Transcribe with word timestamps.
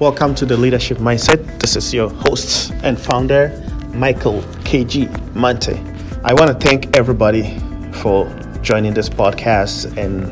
Welcome 0.00 0.36
to 0.36 0.46
the 0.46 0.56
Leadership 0.56 0.98
Mindset. 0.98 1.58
This 1.58 1.74
is 1.74 1.92
your 1.92 2.08
host 2.08 2.70
and 2.84 2.96
founder, 2.96 3.48
Michael 3.92 4.42
KG 4.62 5.08
Mante. 5.34 5.74
I 6.22 6.32
want 6.34 6.52
to 6.52 6.54
thank 6.54 6.96
everybody 6.96 7.58
for 7.94 8.28
joining 8.62 8.94
this 8.94 9.08
podcast 9.08 9.96
and 9.96 10.30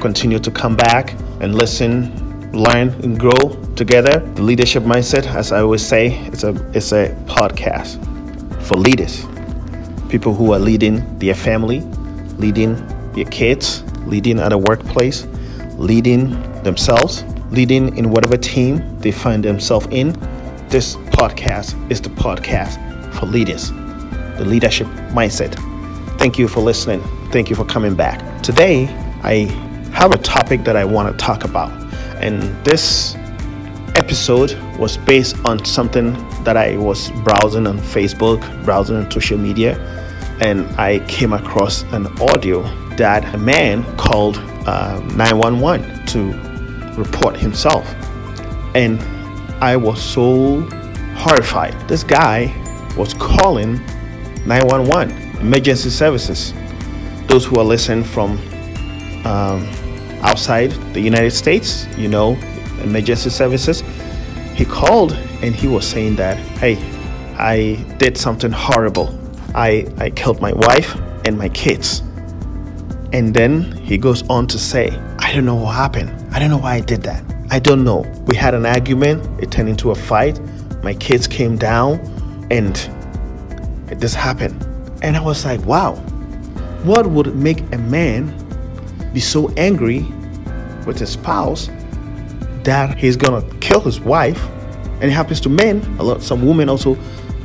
continue 0.00 0.38
to 0.38 0.50
come 0.50 0.74
back 0.74 1.12
and 1.42 1.54
listen, 1.54 2.50
learn, 2.52 2.88
and 3.04 3.20
grow 3.20 3.62
together. 3.76 4.20
The 4.20 4.42
Leadership 4.42 4.84
Mindset, 4.84 5.26
as 5.26 5.52
I 5.52 5.60
always 5.60 5.84
say, 5.84 6.14
it's 6.28 6.42
a 6.42 6.54
it's 6.72 6.92
a 6.92 7.14
podcast 7.26 8.00
for 8.62 8.76
leaders, 8.76 9.26
people 10.08 10.34
who 10.34 10.54
are 10.54 10.58
leading 10.58 11.18
their 11.18 11.34
family, 11.34 11.80
leading 12.38 12.76
their 13.12 13.26
kids, 13.26 13.84
leading 14.06 14.40
at 14.40 14.54
a 14.54 14.56
workplace, 14.56 15.26
leading 15.76 16.30
themselves, 16.62 17.22
leading 17.52 17.96
in 17.98 18.10
whatever 18.10 18.36
team 18.36 18.98
they 19.00 19.12
find 19.12 19.44
themselves 19.44 19.86
in. 19.90 20.12
This 20.68 20.96
podcast 21.12 21.76
is 21.90 22.00
the 22.00 22.08
podcast 22.08 22.78
for 23.14 23.26
leaders, 23.26 23.70
the 24.38 24.44
leadership 24.46 24.86
mindset. 25.12 25.54
Thank 26.18 26.38
you 26.38 26.48
for 26.48 26.60
listening. 26.60 27.02
Thank 27.30 27.50
you 27.50 27.56
for 27.56 27.66
coming 27.66 27.94
back. 27.94 28.42
Today, 28.42 28.86
I 29.22 29.44
have 29.92 30.12
a 30.12 30.18
topic 30.18 30.64
that 30.64 30.76
I 30.76 30.84
want 30.84 31.12
to 31.12 31.24
talk 31.24 31.44
about, 31.44 31.70
and 32.22 32.42
this 32.64 33.16
episode 33.96 34.58
was 34.78 34.96
based 34.96 35.36
on 35.44 35.62
something 35.66 36.14
that 36.44 36.56
I 36.56 36.78
was 36.78 37.10
browsing 37.22 37.66
on 37.66 37.78
Facebook, 37.78 38.40
browsing 38.64 38.96
on 38.96 39.10
social 39.10 39.36
media, 39.36 39.78
and 40.40 40.66
I 40.80 41.00
came 41.06 41.34
across 41.34 41.82
an 41.92 42.06
audio 42.18 42.62
that 42.96 43.34
a 43.34 43.38
man 43.38 43.84
called 43.98 44.38
uh, 44.66 45.00
911 45.16 46.06
to 46.06 46.51
report 46.96 47.36
himself. 47.36 47.86
And 48.74 49.00
I 49.62 49.76
was 49.76 50.02
so 50.02 50.62
horrified. 51.16 51.74
This 51.88 52.02
guy 52.02 52.52
was 52.96 53.14
calling 53.14 53.76
911, 54.46 55.40
emergency 55.40 55.90
services. 55.90 56.52
Those 57.26 57.44
who 57.44 57.58
are 57.58 57.64
listening 57.64 58.04
from 58.04 58.32
um, 59.24 59.66
outside 60.22 60.70
the 60.94 61.00
United 61.00 61.30
States, 61.30 61.86
you 61.96 62.08
know, 62.08 62.36
emergency 62.82 63.30
services. 63.30 63.82
He 64.54 64.64
called 64.64 65.12
and 65.42 65.54
he 65.54 65.68
was 65.68 65.86
saying 65.86 66.16
that, 66.16 66.36
hey, 66.58 66.76
I 67.38 67.74
did 67.98 68.16
something 68.16 68.52
horrible. 68.52 69.18
I, 69.54 69.86
I 69.98 70.10
killed 70.10 70.40
my 70.40 70.52
wife 70.52 70.94
and 71.26 71.36
my 71.38 71.48
kids. 71.50 72.00
And 73.12 73.34
then 73.34 73.72
he 73.72 73.98
goes 73.98 74.22
on 74.28 74.46
to 74.48 74.58
say, 74.58 74.90
I 75.32 75.34
don't 75.34 75.46
know 75.46 75.54
what 75.54 75.74
happened. 75.74 76.10
I 76.34 76.38
don't 76.38 76.50
know 76.50 76.58
why 76.58 76.74
I 76.74 76.80
did 76.80 77.04
that. 77.04 77.24
I 77.50 77.58
don't 77.58 77.84
know. 77.84 78.00
We 78.26 78.36
had 78.36 78.52
an 78.52 78.66
argument, 78.66 79.42
it 79.42 79.50
turned 79.50 79.70
into 79.70 79.90
a 79.90 79.94
fight. 79.94 80.38
My 80.82 80.92
kids 80.92 81.26
came 81.26 81.56
down 81.56 82.00
and 82.50 82.76
this 83.98 84.12
happened. 84.12 84.62
And 85.02 85.16
I 85.16 85.22
was 85.22 85.46
like, 85.46 85.64
wow, 85.64 85.94
what 86.84 87.06
would 87.06 87.34
make 87.34 87.60
a 87.72 87.78
man 87.78 88.28
be 89.14 89.20
so 89.20 89.48
angry 89.56 90.00
with 90.84 90.98
his 90.98 91.12
spouse 91.12 91.70
that 92.64 92.98
he's 92.98 93.16
gonna 93.16 93.42
kill 93.60 93.80
his 93.80 94.00
wife? 94.00 94.44
And 95.00 95.04
it 95.04 95.12
happens 95.12 95.40
to 95.40 95.48
men, 95.48 95.80
a 95.98 96.02
lot 96.02 96.20
some 96.20 96.46
women 96.46 96.68
also 96.68 96.98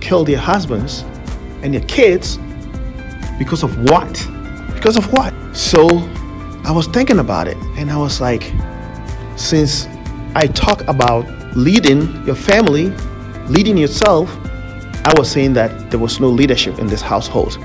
kill 0.00 0.24
their 0.24 0.38
husbands 0.38 1.02
and 1.60 1.74
their 1.74 1.84
kids 1.84 2.38
because 3.38 3.62
of 3.62 3.76
what? 3.90 4.26
Because 4.74 4.96
of 4.96 5.12
what? 5.12 5.34
So 5.54 6.08
I 6.66 6.72
was 6.72 6.86
thinking 6.86 7.18
about 7.18 7.46
it 7.46 7.58
and 7.76 7.90
I 7.90 7.96
was 7.98 8.22
like, 8.22 8.50
since 9.36 9.86
I 10.34 10.46
talk 10.46 10.80
about 10.88 11.26
leading 11.54 12.24
your 12.24 12.34
family, 12.34 12.88
leading 13.48 13.76
yourself, 13.76 14.34
I 15.04 15.12
was 15.18 15.30
saying 15.30 15.52
that 15.52 15.90
there 15.90 16.00
was 16.00 16.20
no 16.20 16.28
leadership 16.28 16.78
in 16.78 16.86
this 16.86 17.02
household. 17.02 17.58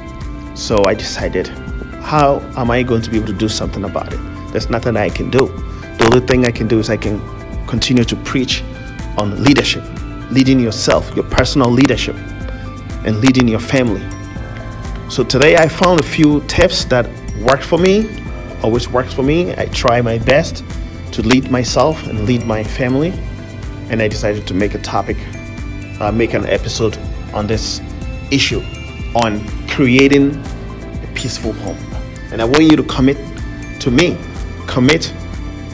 So 0.53 0.83
I 0.83 0.95
decided, 0.95 1.47
how 2.01 2.41
am 2.57 2.69
I 2.71 2.83
going 2.83 3.01
to 3.03 3.09
be 3.09 3.15
able 3.15 3.27
to 3.27 3.33
do 3.33 3.47
something 3.47 3.85
about 3.85 4.11
it? 4.11 4.19
There's 4.51 4.69
nothing 4.69 4.97
I 4.97 5.07
can 5.07 5.29
do. 5.29 5.47
The 5.47 6.09
only 6.11 6.27
thing 6.27 6.45
I 6.45 6.51
can 6.51 6.67
do 6.67 6.79
is 6.79 6.89
I 6.89 6.97
can 6.97 7.21
continue 7.67 8.03
to 8.03 8.17
preach 8.17 8.63
on 9.17 9.41
leadership, 9.41 9.83
leading 10.29 10.59
yourself, 10.59 11.15
your 11.15 11.25
personal 11.25 11.69
leadership, 11.69 12.17
and 13.05 13.21
leading 13.21 13.47
your 13.47 13.61
family. 13.61 14.05
So 15.09 15.23
today 15.23 15.55
I 15.55 15.69
found 15.69 16.01
a 16.01 16.03
few 16.03 16.41
tips 16.47 16.83
that 16.85 17.07
worked 17.39 17.63
for 17.63 17.79
me, 17.79 18.25
always 18.63 18.89
works 18.89 19.13
for 19.13 19.23
me. 19.23 19.53
I 19.55 19.65
try 19.67 20.01
my 20.01 20.17
best 20.19 20.63
to 21.13 21.21
lead 21.21 21.49
myself 21.49 22.05
and 22.07 22.25
lead 22.25 22.45
my 22.45 22.63
family, 22.63 23.11
and 23.89 24.01
I 24.01 24.07
decided 24.07 24.47
to 24.47 24.53
make 24.53 24.75
a 24.75 24.79
topic, 24.79 25.17
uh, 25.99 26.11
make 26.11 26.33
an 26.33 26.45
episode 26.45 26.97
on 27.33 27.47
this 27.47 27.81
issue 28.31 28.61
on 29.15 29.45
creating 29.67 30.35
a 30.35 31.09
peaceful 31.15 31.53
home. 31.53 31.77
And 32.31 32.41
I 32.41 32.45
want 32.45 32.65
you 32.65 32.75
to 32.75 32.83
commit 32.83 33.17
to 33.81 33.91
me, 33.91 34.17
commit 34.67 35.13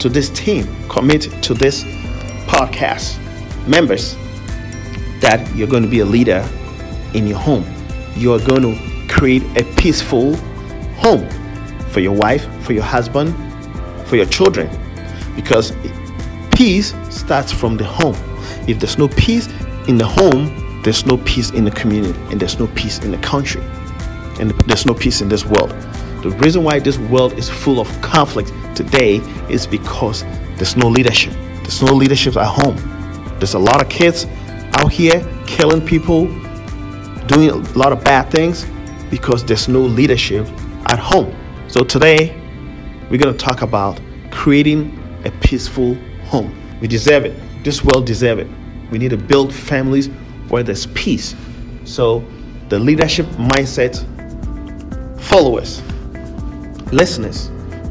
to 0.00 0.08
this 0.08 0.30
team, 0.30 0.66
commit 0.88 1.22
to 1.42 1.54
this 1.54 1.84
podcast 2.46 3.18
members 3.66 4.16
that 5.20 5.50
you're 5.54 5.68
going 5.68 5.82
to 5.82 5.88
be 5.88 6.00
a 6.00 6.04
leader 6.04 6.48
in 7.14 7.26
your 7.26 7.38
home. 7.38 7.64
You 8.14 8.32
are 8.32 8.40
going 8.40 8.62
to 8.62 9.12
create 9.12 9.42
a 9.56 9.64
peaceful 9.76 10.36
home 10.96 11.28
for 11.90 12.00
your 12.00 12.12
wife, 12.12 12.46
for 12.62 12.72
your 12.72 12.84
husband, 12.84 13.34
for 14.06 14.16
your 14.16 14.26
children. 14.26 14.68
Because 15.34 15.72
peace 16.52 16.94
starts 17.10 17.52
from 17.52 17.76
the 17.76 17.84
home. 17.84 18.16
If 18.68 18.80
there's 18.80 18.98
no 18.98 19.08
peace 19.08 19.48
in 19.88 19.98
the 19.98 20.06
home, 20.06 20.82
there's 20.82 21.04
no 21.04 21.18
peace 21.18 21.50
in 21.50 21.64
the 21.64 21.70
community, 21.70 22.18
and 22.30 22.40
there's 22.40 22.58
no 22.58 22.68
peace 22.68 23.00
in 23.00 23.10
the 23.10 23.18
country, 23.18 23.62
and 24.40 24.52
there's 24.66 24.86
no 24.86 24.94
peace 24.94 25.20
in 25.20 25.28
this 25.28 25.44
world. 25.44 25.70
The 26.22 26.30
reason 26.38 26.64
why 26.64 26.78
this 26.78 26.98
world 26.98 27.32
is 27.34 27.48
full 27.48 27.80
of 27.80 27.88
conflict 28.02 28.52
today 28.74 29.16
is 29.48 29.66
because 29.66 30.22
there's 30.56 30.76
no 30.76 30.88
leadership. 30.88 31.32
There's 31.62 31.82
no 31.82 31.92
leadership 31.92 32.36
at 32.36 32.46
home. 32.46 32.76
There's 33.38 33.54
a 33.54 33.58
lot 33.58 33.82
of 33.82 33.88
kids 33.88 34.26
out 34.74 34.92
here 34.92 35.26
killing 35.46 35.84
people, 35.84 36.26
doing 37.26 37.50
a 37.50 37.56
lot 37.76 37.92
of 37.92 38.02
bad 38.04 38.30
things 38.30 38.64
because 39.10 39.44
there's 39.44 39.68
no 39.68 39.80
leadership 39.80 40.46
at 40.86 40.98
home. 40.98 41.34
So 41.68 41.82
today, 41.82 42.32
we're 43.10 43.18
going 43.18 43.36
to 43.36 43.44
talk 43.44 43.62
about 43.62 44.00
creating 44.30 44.96
a 45.24 45.32
peaceful 45.40 45.96
home. 46.26 46.54
We 46.80 46.86
deserve 46.86 47.24
it. 47.24 47.34
This 47.64 47.82
world 47.82 48.06
deserves 48.06 48.42
it. 48.42 48.48
We 48.92 48.98
need 48.98 49.10
to 49.10 49.16
build 49.16 49.52
families 49.52 50.06
where 50.48 50.62
there's 50.62 50.86
peace. 50.86 51.34
So, 51.84 52.24
the 52.68 52.78
leadership 52.78 53.26
mindset 53.26 53.98
followers, 55.20 55.82
listeners, 56.92 57.50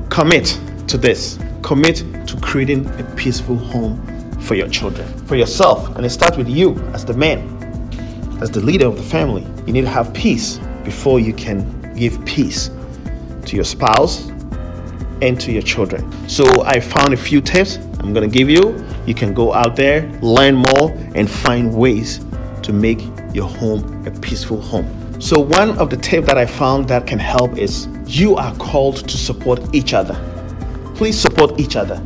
commit 0.09 0.57
to 0.87 0.97
this. 0.97 1.37
Commit 1.61 1.97
to 2.27 2.39
creating 2.41 2.87
a 2.97 3.03
peaceful 3.17 3.57
home 3.57 3.99
for 4.39 4.55
your 4.55 4.69
children, 4.69 5.05
for 5.27 5.35
yourself. 5.35 5.93
And 5.97 6.05
it 6.05 6.11
starts 6.11 6.37
with 6.37 6.47
you 6.47 6.75
as 6.93 7.03
the 7.03 7.13
man, 7.13 7.41
as 8.41 8.49
the 8.51 8.61
leader 8.61 8.87
of 8.87 8.95
the 8.95 9.03
family. 9.03 9.45
You 9.67 9.73
need 9.73 9.81
to 9.81 9.89
have 9.89 10.13
peace 10.13 10.59
before 10.85 11.19
you 11.19 11.33
can 11.33 11.93
give 11.95 12.23
peace 12.23 12.69
to 13.45 13.55
your 13.55 13.65
spouse, 13.65 14.29
and 15.21 15.39
to 15.39 15.51
your 15.51 15.61
children. 15.61 16.11
So 16.29 16.63
I 16.63 16.79
found 16.79 17.13
a 17.13 17.17
few 17.17 17.41
tips 17.41 17.77
I'm 17.99 18.13
going 18.13 18.29
to 18.29 18.37
give 18.37 18.49
you. 18.49 18.85
You 19.07 19.15
can 19.15 19.33
go 19.33 19.53
out 19.53 19.75
there, 19.75 20.07
learn 20.21 20.55
more, 20.55 20.91
and 21.15 21.29
find 21.29 21.73
ways 21.73 22.23
to 22.61 22.73
make 22.73 23.01
your 23.33 23.47
home 23.47 24.05
a 24.05 24.11
peaceful 24.11 24.61
home. 24.61 24.87
So 25.19 25.39
one 25.39 25.77
of 25.79 25.89
the 25.89 25.97
tips 25.97 26.27
that 26.27 26.37
I 26.37 26.45
found 26.45 26.87
that 26.89 27.07
can 27.07 27.19
help 27.19 27.57
is 27.57 27.87
you 28.05 28.35
are 28.35 28.53
called 28.57 29.07
to 29.07 29.17
support 29.17 29.73
each 29.73 29.93
other. 29.93 30.13
Please 30.95 31.19
support 31.19 31.59
each 31.59 31.75
other. 31.75 32.01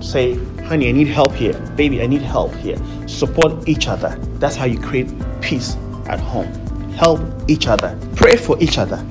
Say, 0.00 0.34
honey, 0.64 0.88
I 0.88 0.92
need 0.92 1.08
help 1.08 1.32
here. 1.32 1.58
Baby, 1.76 2.02
I 2.02 2.06
need 2.06 2.22
help 2.22 2.54
here. 2.56 2.76
Support 3.06 3.68
each 3.68 3.88
other. 3.88 4.18
That's 4.34 4.56
how 4.56 4.66
you 4.66 4.78
create 4.78 5.10
peace 5.40 5.76
at 6.06 6.20
home. 6.20 6.52
Help 6.92 7.20
each 7.48 7.68
other. 7.68 7.98
Pray 8.16 8.36
for 8.36 8.60
each 8.60 8.78
other. 8.78 9.04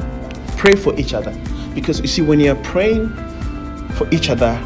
Pray 0.58 0.76
for 0.76 0.94
each 1.00 1.14
other. 1.14 1.32
Because 1.74 2.00
you 2.00 2.08
see, 2.08 2.22
when 2.22 2.40
you're 2.40 2.56
praying 2.64 3.10
for 3.96 4.08
each 4.12 4.30
other, 4.30 4.60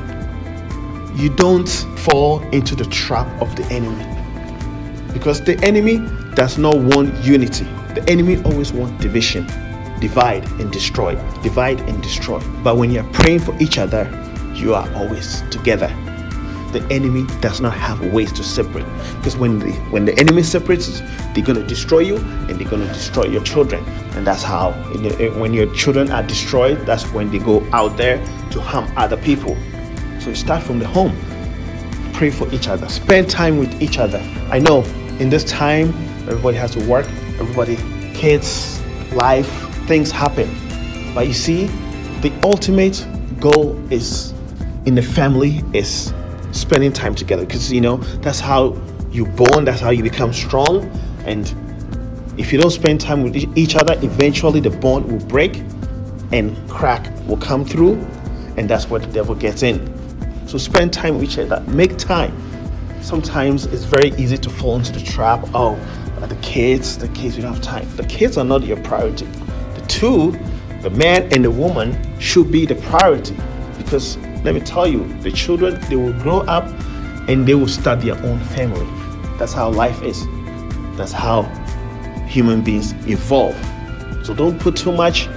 you 1.16 1.30
don't 1.36 1.69
fall 2.00 2.42
into 2.50 2.75
the 2.75 2.86
trap 2.86 3.28
of 3.42 3.56
the 3.56 3.66
enemy. 3.66 4.06
Because 5.13 5.42
the 5.42 5.57
enemy 5.63 5.98
does 6.36 6.57
not 6.57 6.78
want 6.78 7.13
unity. 7.24 7.66
The 7.94 8.04
enemy 8.10 8.42
always 8.44 8.74
wants 8.74 9.02
division, 9.02 9.46
divide 10.00 10.46
and 10.60 10.72
destroy, 10.72 11.16
divide 11.42 11.80
and 11.81 12.02
destroy. 12.04 12.40
But 12.63 12.78
when 12.78 12.92
you're 12.92 13.10
praying 13.13 13.40
for 13.40 13.56
each 13.62 13.78
other, 13.78 14.04
you 14.54 14.74
are 14.74 14.92
always 14.96 15.42
together 15.50 15.94
the 16.75 16.94
enemy 16.94 17.25
does 17.39 17.62
not 17.62 17.74
have 17.74 18.00
ways 18.13 18.31
to 18.33 18.44
separate. 18.44 18.86
Because 19.18 19.38
when 19.38 19.60
the 19.60 19.72
when 19.92 20.04
the 20.06 20.18
enemy 20.19 20.44
separates, 20.44 21.00
they're 21.33 21.45
gonna 21.45 21.66
destroy 21.66 22.00
you 22.00 22.18
and 22.18 22.60
they're 22.60 22.69
gonna 22.69 22.88
destroy 22.88 23.25
your 23.25 23.44
children. 23.44 23.83
And 24.16 24.27
that's 24.27 24.44
how 24.44 24.72
when 25.39 25.54
your 25.54 25.74
children 25.74 26.12
are 26.12 26.24
destroyed, 26.24 26.86
that's 26.86 27.06
when 27.13 27.31
they 27.31 27.39
go 27.39 27.66
out 27.72 27.95
there 27.95 28.18
to 28.51 28.60
harm 28.60 28.92
other 28.98 29.18
people. 29.18 29.56
So 30.19 30.31
it 30.31 30.36
starts 30.36 30.68
from 30.68 30.80
the 30.80 30.88
home. 30.88 31.16
pray 32.13 32.30
for 32.30 32.48
each 32.54 32.68
other, 32.69 32.88
spend 32.88 33.30
time 33.30 33.57
with 33.57 33.81
each 33.81 33.98
other. 33.98 34.19
I 34.50 34.60
know 34.60 34.83
in 35.19 35.30
this 35.30 35.44
time, 35.44 35.89
everybody 36.30 36.57
has 36.57 36.72
to 36.72 36.86
work, 36.88 37.06
everybody, 37.39 37.75
kids, 38.13 38.81
life, 39.13 39.50
things 39.88 40.12
happen. 40.12 40.50
But 41.13 41.27
you 41.27 41.33
see, 41.33 41.66
the 42.22 42.31
ultimate 42.44 43.06
goal 43.39 43.75
is 43.92 44.33
in 44.86 44.95
the 44.95 45.01
family 45.01 45.62
is 45.74 46.13
spending 46.56 46.94
time 46.94 47.13
together 47.16 47.46
because 47.46 47.72
you 47.72 47.81
know 47.81 47.98
that's 48.22 48.40
how 48.40 48.75
you 49.12 49.25
bond, 49.25 49.68
that's 49.68 49.81
how 49.81 49.92
you 49.92 50.04
become 50.04 50.34
strong. 50.34 50.86
And 51.25 51.54
if 52.38 52.52
you 52.52 52.60
don't 52.60 52.72
spend 52.72 53.02
time 53.02 53.24
with 53.24 53.36
each 53.57 53.75
other, 53.75 53.94
eventually 54.02 54.60
the 54.60 54.69
bond 54.69 55.12
will 55.12 55.25
break 55.28 55.57
and 56.31 56.57
crack 56.69 57.12
will 57.28 57.38
come 57.38 57.66
through, 57.66 57.96
and 58.57 58.69
that's 58.69 58.90
where 58.90 59.00
the 59.00 59.12
devil 59.12 59.36
gets 59.36 59.63
in. 59.63 59.78
So 60.48 60.57
spend 60.57 60.94
time 60.94 61.16
with 61.16 61.24
each 61.24 61.38
other. 61.38 61.62
Make 61.68 61.98
time. 61.98 62.36
Sometimes 63.01 63.66
it's 63.68 63.84
very 63.84 64.10
easy 64.16 64.38
to 64.38 64.50
fall 64.50 64.75
into 64.78 64.92
the 64.92 65.01
trap. 65.01 65.48
Oh, 65.54 65.75
the 66.28 66.36
kids, 66.38 66.98
the 66.98 67.08
kids, 67.10 67.36
you 67.36 67.44
don't 67.44 67.54
have 67.54 67.63
time. 67.63 67.88
The 67.96 68.06
kids 68.06 68.38
are 68.38 68.44
not 68.44 68.63
your 68.63 68.78
priority. 68.78 69.25
The 69.25 69.86
two, 69.88 70.31
the 70.81 70.90
man 70.90 71.31
and 71.31 71.44
the 71.44 71.51
woman, 71.51 72.19
should 72.19 72.51
be 72.51 72.66
the 72.66 72.75
priority. 72.75 73.38
Because 73.78 74.18
let 74.46 74.54
me 74.54 74.62
tell 74.62 74.86
you, 74.86 75.04
the 75.22 75.32
children, 75.32 75.82
they 75.90 75.96
will 75.96 76.14
grow 76.22 76.42
up 76.42 76.66
and 77.28 77.48
they 77.48 77.56
will 77.56 77.68
start 77.68 78.02
their 78.02 78.16
own 78.24 78.40
family. 78.40 78.86
That's 79.40 79.54
how 79.54 79.72
life 79.72 80.04
is. 80.04 80.24
That's 80.96 81.12
how 81.12 81.42
human 82.28 82.62
beings 82.62 82.94
evolve. 83.08 83.56
So 84.24 84.36
don't 84.36 84.60
put 84.60 84.76
too 84.76 84.92
much 84.92 85.28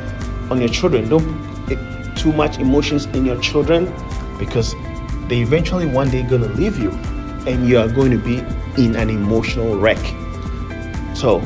on 0.50 0.60
your 0.60 0.68
children. 0.68 1.08
Don't 1.08 1.66
put 1.66 1.78
too 2.18 2.34
much 2.34 2.58
emotions 2.58 3.06
in 3.06 3.24
your 3.24 3.40
children 3.40 3.90
because 4.38 4.74
they 5.28 5.40
eventually 5.40 5.86
one 5.86 6.10
day 6.10 6.22
gonna 6.22 6.48
leave 6.48 6.78
you 6.78 6.90
and 7.46 7.66
you 7.66 7.78
are 7.78 7.88
going 7.88 8.10
to 8.10 8.18
be 8.18 8.38
in 8.76 8.94
an 8.94 9.08
emotional 9.08 9.78
wreck. 9.78 9.98
So 11.14 11.40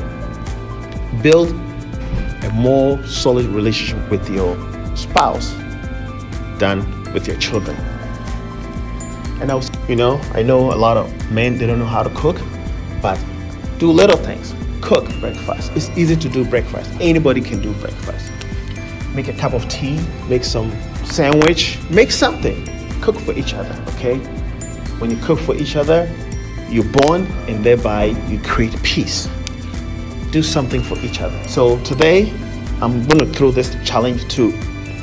build 1.21 1.49
a 2.43 2.51
more 2.53 3.01
solid 3.05 3.45
relationship 3.45 4.11
with 4.11 4.29
your 4.29 4.57
spouse 4.97 5.53
than 6.59 7.02
with 7.13 7.27
your 7.27 7.37
children. 7.37 7.75
And 9.41 9.51
I 9.51 9.55
was, 9.55 9.69
you 9.89 9.95
know, 9.95 10.19
I 10.33 10.41
know 10.41 10.73
a 10.73 10.75
lot 10.75 10.97
of 10.97 11.31
men 11.31 11.57
they 11.57 11.67
don't 11.67 11.79
know 11.79 11.85
how 11.85 12.03
to 12.03 12.09
cook, 12.11 12.37
but 13.01 13.23
do 13.77 13.91
little 13.91 14.17
things. 14.17 14.53
Cook 14.81 15.05
breakfast. 15.19 15.71
It's 15.75 15.89
easy 15.97 16.15
to 16.15 16.29
do 16.29 16.45
breakfast. 16.45 16.91
Anybody 16.99 17.41
can 17.41 17.61
do 17.61 17.73
breakfast. 17.73 18.31
Make 19.13 19.27
a 19.27 19.33
cup 19.33 19.53
of 19.53 19.67
tea, 19.69 19.99
make 20.27 20.43
some 20.43 20.71
sandwich, 21.03 21.77
make 21.89 22.11
something 22.11 22.67
cook 23.01 23.19
for 23.19 23.33
each 23.33 23.53
other, 23.53 23.75
okay? 23.93 24.17
When 24.99 25.11
you 25.11 25.17
cook 25.17 25.39
for 25.39 25.55
each 25.55 25.75
other, 25.75 26.09
you 26.69 26.83
bond 26.83 27.27
and 27.49 27.63
thereby 27.63 28.05
you 28.29 28.39
create 28.39 28.81
peace. 28.81 29.29
Do 30.31 30.41
something 30.41 30.81
for 30.81 30.97
each 30.99 31.21
other. 31.21 31.47
So 31.47 31.77
today, 31.83 32.31
I'm 32.81 33.05
going 33.07 33.19
to 33.19 33.25
throw 33.25 33.51
this 33.51 33.75
challenge 33.83 34.27
to 34.35 34.57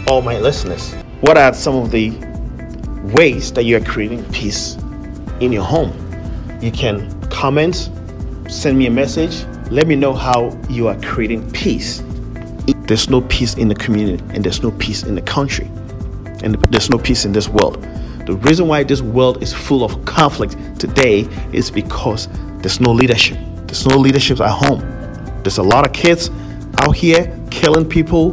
all 0.09 0.23
my 0.23 0.39
listeners. 0.39 0.95
What 1.20 1.37
are 1.37 1.52
some 1.52 1.76
of 1.76 1.90
the 1.90 2.12
ways 3.12 3.52
that 3.52 3.64
you 3.64 3.76
are 3.76 3.84
creating 3.84 4.25
peace 4.32 4.76
in 5.40 5.52
your 5.52 5.64
home? 5.64 5.93
You 6.62 6.72
can 6.72 7.20
comment, 7.28 7.90
send 8.49 8.78
me 8.78 8.87
a 8.87 8.90
message, 8.90 9.44
let 9.70 9.87
me 9.87 9.96
know 9.96 10.14
how 10.14 10.58
you 10.70 10.88
are 10.88 10.99
creating 11.02 11.50
peace. 11.52 12.02
There's 12.87 13.11
no 13.11 13.20
peace 13.20 13.52
in 13.58 13.69
the 13.69 13.75
community 13.75 14.25
and 14.34 14.43
there's 14.43 14.62
no 14.62 14.70
peace 14.70 15.02
in 15.02 15.14
the 15.14 15.20
country 15.20 15.67
and 16.43 16.55
there's 16.72 16.88
no 16.88 16.96
peace 16.96 17.26
in 17.26 17.32
this 17.32 17.50
world. 17.50 17.82
The 18.25 18.37
reason 18.37 18.66
why 18.66 18.82
this 18.82 19.02
world 19.02 19.43
is 19.43 19.52
full 19.52 19.84
of 19.84 20.02
conflict 20.06 20.56
today 20.81 21.28
is 21.52 21.70
because 21.70 22.28
there's 22.62 22.81
no 22.81 22.93
leadership. 22.93 23.37
There's 23.66 23.87
no 23.87 23.99
leadership 23.99 24.40
at 24.40 24.49
home. 24.49 24.81
There's 25.43 25.58
a 25.58 25.62
lot 25.62 25.84
of 25.84 25.93
kids 25.93 26.31
out 26.78 26.96
here 26.96 27.38
killing 27.50 27.87
people, 27.87 28.31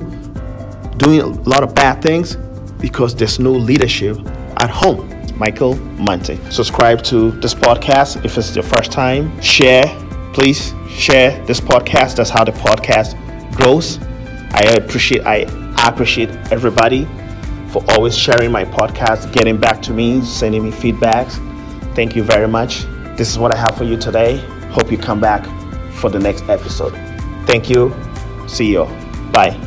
doing 0.95 1.19
a 1.19 1.27
lot 1.27 1.63
of 1.63 1.75
bad 1.75 2.01
things 2.01 2.37
because 2.79 3.15
there's 3.15 3.39
no 3.39 3.51
leadership 3.51 4.17
at 4.57 4.69
home. 4.69 5.13
Michael 5.37 5.75
Monte. 5.75 6.37
Subscribe 6.49 7.03
to 7.03 7.31
this 7.31 7.53
podcast 7.53 8.25
if 8.25 8.37
it's 8.37 8.55
your 8.55 8.63
first 8.63 8.91
time. 8.91 9.39
Share, 9.39 9.85
please 10.33 10.73
share 10.89 11.43
this 11.45 11.59
podcast. 11.59 12.15
That's 12.15 12.29
how 12.29 12.43
the 12.43 12.51
podcast 12.53 13.15
grows. 13.55 13.99
I 14.51 14.63
appreciate 14.75 15.21
I 15.25 15.45
appreciate 15.87 16.29
everybody 16.51 17.07
for 17.69 17.83
always 17.89 18.17
sharing 18.17 18.51
my 18.51 18.65
podcast, 18.65 19.31
getting 19.33 19.57
back 19.57 19.81
to 19.83 19.93
me, 19.93 20.21
sending 20.21 20.63
me 20.63 20.71
feedbacks. 20.71 21.35
Thank 21.95 22.15
you 22.15 22.23
very 22.23 22.47
much. 22.47 22.83
This 23.17 23.29
is 23.29 23.37
what 23.37 23.53
I 23.53 23.57
have 23.57 23.77
for 23.77 23.83
you 23.83 23.97
today. 23.97 24.37
Hope 24.71 24.91
you 24.91 24.97
come 24.97 25.19
back 25.19 25.45
for 25.93 26.09
the 26.09 26.19
next 26.19 26.47
episode. 26.49 26.93
Thank 27.45 27.69
you. 27.69 27.95
See 28.47 28.71
you. 28.71 28.85
Bye. 29.31 29.66